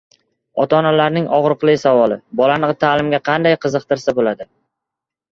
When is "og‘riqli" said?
1.39-1.75